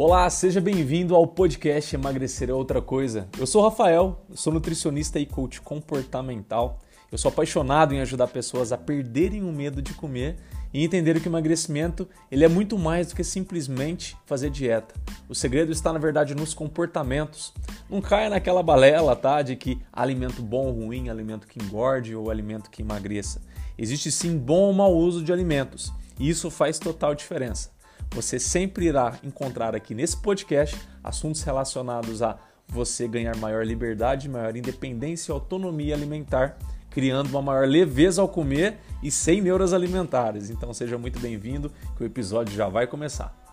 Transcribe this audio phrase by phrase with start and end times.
[0.00, 3.28] Olá, seja bem-vindo ao podcast Emagrecer é Outra Coisa.
[3.36, 6.78] Eu sou o Rafael, sou nutricionista e coach comportamental.
[7.10, 10.36] Eu sou apaixonado em ajudar pessoas a perderem o medo de comer
[10.72, 14.94] e entenderem que o emagrecimento ele é muito mais do que simplesmente fazer dieta.
[15.28, 17.52] O segredo está, na verdade, nos comportamentos.
[17.90, 19.42] Não caia naquela balela, tá?
[19.42, 23.42] De que alimento bom ou ruim, alimento que engorde ou alimento que emagreça.
[23.76, 25.92] Existe sim bom ou mau uso de alimentos.
[26.20, 27.76] E isso faz total diferença.
[28.12, 34.54] Você sempre irá encontrar aqui nesse podcast assuntos relacionados a você ganhar maior liberdade, maior
[34.56, 36.58] independência e autonomia alimentar,
[36.90, 40.50] criando uma maior leveza ao comer e sem neuras alimentares.
[40.50, 43.47] Então seja muito bem-vindo, que o episódio já vai começar.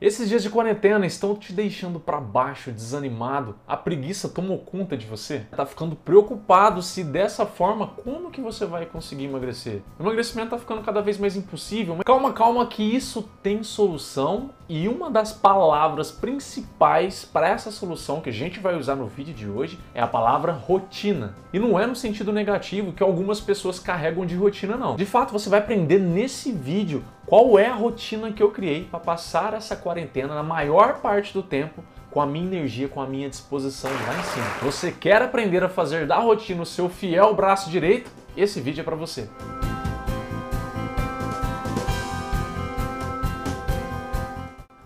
[0.00, 3.56] Esses dias de quarentena estão te deixando para baixo, desanimado?
[3.68, 5.40] A preguiça tomou conta de você?
[5.54, 9.82] Tá ficando preocupado se dessa forma como que você vai conseguir emagrecer?
[9.98, 11.96] O emagrecimento tá ficando cada vez mais impossível.
[11.96, 18.22] Mas calma, calma que isso tem solução e uma das palavras principais para essa solução
[18.22, 21.34] que a gente vai usar no vídeo de hoje é a palavra rotina.
[21.52, 24.96] E não é no sentido negativo que algumas pessoas carregam de rotina não.
[24.96, 28.98] De fato, você vai aprender nesse vídeo qual é a rotina que eu criei para
[28.98, 33.30] passar essa quarentena na maior parte do tempo com a minha energia, com a minha
[33.30, 34.46] disposição lá em cima.
[34.62, 38.10] Você quer aprender a fazer da rotina o seu fiel braço direito?
[38.36, 39.30] Esse vídeo é para você.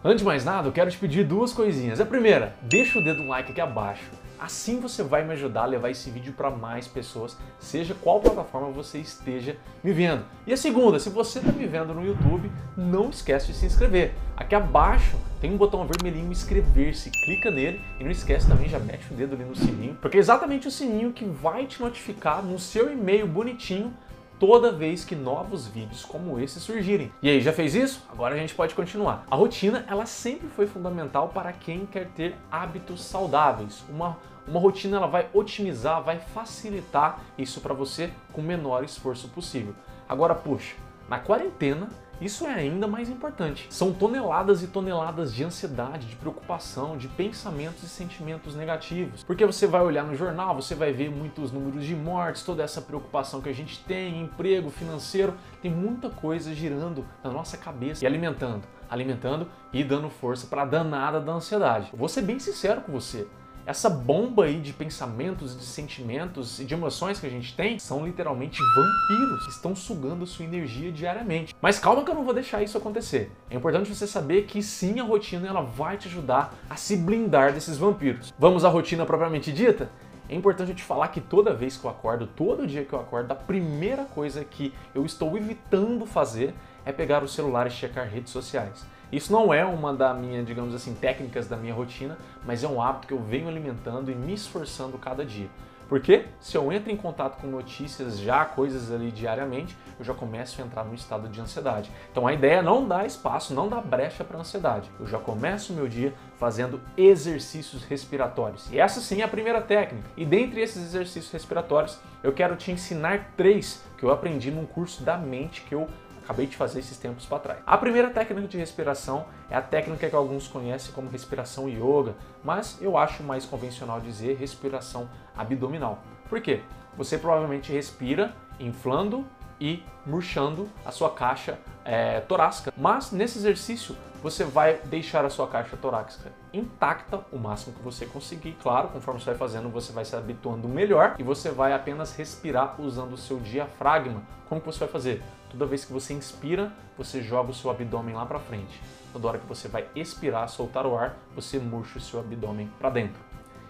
[0.05, 1.99] Antes de mais nada, eu quero te pedir duas coisinhas.
[1.99, 4.05] A primeira, deixa o dedo no like aqui abaixo.
[4.45, 8.69] Assim você vai me ajudar a levar esse vídeo para mais pessoas, seja qual plataforma
[8.69, 10.23] você esteja me vendo.
[10.47, 14.13] E a segunda, se você está me vendo no YouTube, não esquece de se inscrever.
[14.37, 19.11] Aqui abaixo tem um botão vermelhinho inscrever-se, clica nele e não esquece também, já mete
[19.11, 22.59] o dedo ali no sininho, porque é exatamente o sininho que vai te notificar no
[22.59, 23.95] seu e-mail bonitinho
[24.39, 27.11] toda vez que novos vídeos como esse surgirem.
[27.23, 28.05] E aí, já fez isso?
[28.13, 29.25] Agora a gente pode continuar.
[29.31, 33.83] A rotina, ela sempre foi fundamental para quem quer ter hábitos saudáveis.
[33.89, 39.29] Uma uma rotina ela vai otimizar, vai facilitar isso para você com o menor esforço
[39.29, 39.75] possível.
[40.09, 40.77] Agora, puxa,
[41.09, 41.89] na quarentena
[42.21, 43.67] isso é ainda mais importante.
[43.71, 49.25] São toneladas e toneladas de ansiedade, de preocupação, de pensamentos e sentimentos negativos.
[49.25, 52.81] Porque você vai olhar no jornal, você vai ver muitos números de mortes, toda essa
[52.81, 58.07] preocupação que a gente tem, emprego, financeiro, tem muita coisa girando na nossa cabeça e
[58.07, 61.91] alimentando, alimentando e dando força para a danada da ansiedade.
[61.93, 63.27] Vou ser bem sincero com você
[63.67, 68.05] essa bomba aí de pensamentos, de sentimentos e de emoções que a gente tem são
[68.05, 71.55] literalmente vampiros que estão sugando sua energia diariamente.
[71.63, 73.33] Mas calma que eu não vou deixar isso acontecer.
[73.51, 77.53] É importante você saber que sim, a rotina ela vai te ajudar a se blindar
[77.53, 78.35] desses vampiros.
[78.39, 79.91] Vamos à rotina propriamente dita?
[80.29, 83.01] É importante eu te falar que toda vez que eu acordo, todo dia que eu
[83.01, 86.55] acordo, a primeira coisa que eu estou evitando fazer
[86.85, 88.87] é pegar o celular e checar redes sociais.
[89.15, 92.83] Isso não é uma da minha, digamos assim, técnicas da minha rotina, mas é um
[92.83, 95.49] hábito que eu venho alimentando e me esforçando cada dia.
[95.89, 100.61] Porque se eu entro em contato com notícias já, coisas ali diariamente, eu já começo
[100.61, 101.93] a entrar num estado de ansiedade.
[102.11, 104.91] Então a ideia é não dar espaço, não dar brecha para ansiedade.
[104.99, 108.69] Eu já começo o meu dia fazendo exercícios respiratórios.
[108.73, 110.11] E essa sim é a primeira técnica.
[110.17, 115.05] E dentre esses exercícios respiratórios, eu quero te ensinar três que eu aprendi num curso
[115.05, 115.89] da mente que eu
[116.25, 117.61] acabei de fazer esses tempos para trás.
[117.67, 122.79] A primeira técnica de respiração é a técnica que alguns conhecem como respiração yoga, mas
[122.81, 126.03] eu acho mais convencional dizer respiração abdominal.
[126.29, 126.63] Por quê?
[126.97, 129.27] Você provavelmente respira inflando
[129.61, 132.73] e murchando a sua caixa é, torácica.
[132.77, 138.07] Mas nesse exercício você vai deixar a sua caixa torácica intacta o máximo que você
[138.07, 138.57] conseguir.
[138.63, 142.81] Claro, conforme você vai fazendo, você vai se habituando melhor e você vai apenas respirar
[142.81, 144.23] usando o seu diafragma.
[144.49, 145.23] Como que você vai fazer?
[145.51, 148.81] Toda vez que você inspira, você joga o seu abdômen lá para frente.
[149.13, 152.89] Toda hora que você vai expirar, soltar o ar, você murcha o seu abdômen para
[152.89, 153.21] dentro.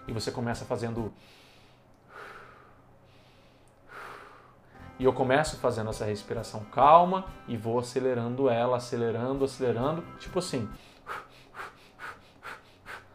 [0.06, 1.12] E você começa fazendo
[4.98, 10.68] E eu começo fazendo essa respiração calma e vou acelerando ela, acelerando, acelerando, tipo assim.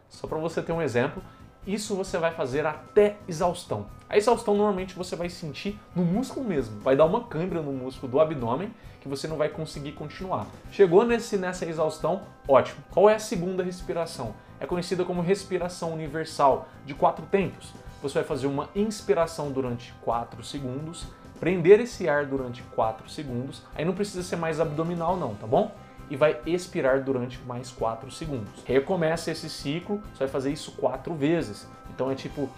[0.10, 1.24] Só para você ter um exemplo,
[1.66, 3.86] isso você vai fazer até exaustão.
[4.10, 8.12] A exaustão normalmente você vai sentir no músculo mesmo, vai dar uma câimbra no músculo
[8.12, 10.48] do abdômen que você não vai conseguir continuar.
[10.72, 12.84] Chegou nesse, nessa exaustão, ótimo.
[12.92, 14.36] Qual é a segunda respiração?
[14.60, 17.74] É conhecida como respiração universal de quatro tempos.
[18.02, 21.08] Você vai fazer uma inspiração durante 4 segundos,
[21.40, 25.74] prender esse ar durante 4 segundos, aí não precisa ser mais abdominal não, tá bom?
[26.10, 28.64] E vai expirar durante mais 4 segundos.
[28.66, 31.68] Recomeça esse ciclo, você vai fazer isso 4 vezes.
[31.92, 32.50] Então é tipo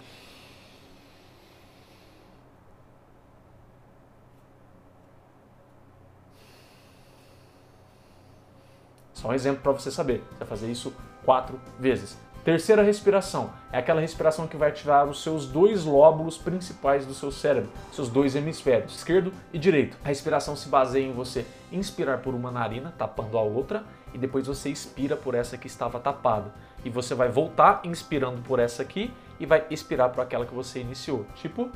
[9.22, 10.18] Só um exemplo para você saber.
[10.32, 10.92] Você vai fazer isso
[11.24, 12.18] quatro vezes.
[12.44, 17.30] Terceira respiração é aquela respiração que vai ativar os seus dois lóbulos principais do seu
[17.30, 19.96] cérebro, seus dois hemisférios, esquerdo e direito.
[20.04, 24.48] A respiração se baseia em você inspirar por uma narina, tapando a outra, e depois
[24.48, 26.52] você expira por essa que estava tapada.
[26.84, 30.80] E você vai voltar inspirando por essa aqui e vai expirar por aquela que você
[30.80, 31.24] iniciou.
[31.36, 31.70] Tipo,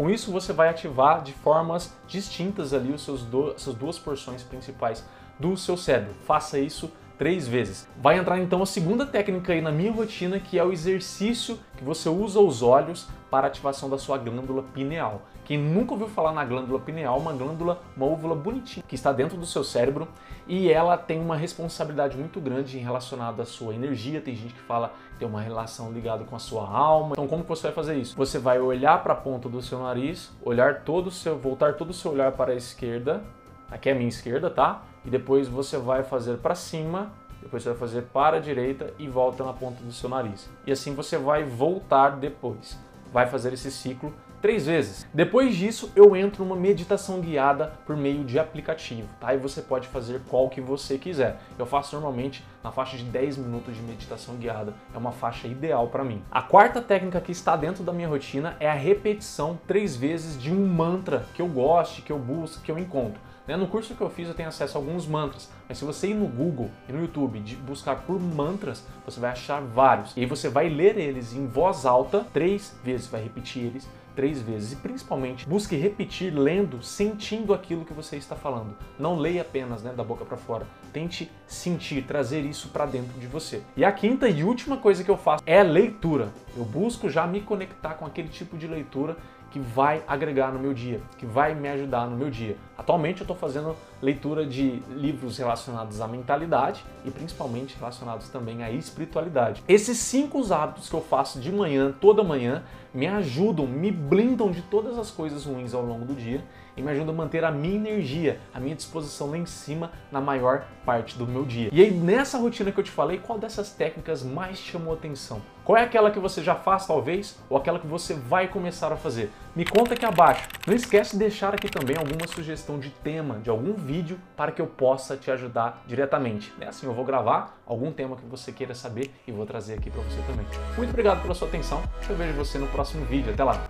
[0.00, 4.42] Com isso, você vai ativar de formas distintas ali os seus do, essas duas porções
[4.42, 5.04] principais
[5.38, 6.14] do seu cérebro.
[6.24, 7.86] Faça isso três vezes.
[8.00, 11.84] Vai entrar então a segunda técnica aí na minha rotina, que é o exercício que
[11.84, 15.20] você usa os olhos para ativação da sua glândula pineal.
[15.44, 19.36] Quem nunca ouviu falar na glândula pineal, uma glândula, uma úvula bonitinha que está dentro
[19.36, 20.08] do seu cérebro
[20.48, 24.22] e ela tem uma responsabilidade muito grande em relacionada à sua energia.
[24.22, 27.12] Tem gente que fala tem uma relação ligada com a sua alma.
[27.12, 28.16] Então como você vai fazer isso?
[28.16, 31.90] Você vai olhar para a ponta do seu nariz, olhar todo o seu, voltar todo
[31.90, 33.22] o seu olhar para a esquerda.
[33.70, 34.84] Aqui é a minha esquerda, tá?
[35.04, 37.12] E depois você vai fazer para cima,
[37.42, 40.48] depois você vai fazer para a direita e volta na ponta do seu nariz.
[40.66, 42.78] E assim você vai voltar depois.
[43.12, 45.06] Vai fazer esse ciclo três vezes.
[45.12, 49.34] Depois disso, eu entro numa meditação guiada por meio de aplicativo, tá?
[49.34, 51.38] E você pode fazer qual que você quiser.
[51.58, 54.74] Eu faço normalmente na faixa de 10 minutos de meditação guiada.
[54.94, 56.22] É uma faixa ideal para mim.
[56.30, 60.50] A quarta técnica que está dentro da minha rotina é a repetição três vezes de
[60.52, 63.20] um mantra que eu goste, que eu busque, que eu encontro.
[63.50, 63.56] Né?
[63.56, 66.14] No curso que eu fiz eu tenho acesso a alguns mantras, mas se você ir
[66.14, 70.16] no Google e no YouTube de buscar por mantras, você vai achar vários.
[70.16, 73.88] E aí você vai ler eles em voz alta três vezes, vai repetir eles
[74.20, 74.72] três vezes.
[74.72, 78.76] E principalmente, busque repetir lendo, sentindo aquilo que você está falando.
[78.98, 80.66] Não leia apenas né, da boca para fora.
[80.92, 83.62] Tente sentir, trazer isso para dentro de você.
[83.74, 86.28] E a quinta e última coisa que eu faço é leitura.
[86.54, 89.16] Eu busco já me conectar com aquele tipo de leitura
[89.50, 92.58] que vai agregar no meu dia, que vai me ajudar no meu dia.
[92.76, 98.70] Atualmente eu estou fazendo leitura de livros relacionados à mentalidade e principalmente relacionados também à
[98.70, 99.62] espiritualidade.
[99.68, 102.62] Esses cinco hábitos que eu faço de manhã, toda manhã,
[102.92, 106.42] me ajudam, me blindam de todas as coisas ruins ao longo do dia
[106.80, 110.20] e me ajudam a manter a minha energia, a minha disposição lá em cima na
[110.20, 111.68] maior parte do meu dia.
[111.70, 115.42] E aí, nessa rotina que eu te falei, qual dessas técnicas mais chamou atenção?
[115.62, 118.96] Qual é aquela que você já faz, talvez, ou aquela que você vai começar a
[118.96, 119.30] fazer?
[119.54, 120.48] Me conta aqui abaixo.
[120.66, 124.62] Não esquece de deixar aqui também alguma sugestão de tema, de algum vídeo, para que
[124.62, 126.52] eu possa te ajudar diretamente.
[126.60, 129.90] É assim, eu vou gravar algum tema que você queira saber e vou trazer aqui
[129.90, 130.46] para você também.
[130.78, 131.82] Muito obrigado pela sua atenção.
[132.08, 133.32] Eu vejo você no próximo vídeo.
[133.32, 133.60] Até lá!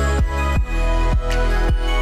[0.00, 1.97] Thank you.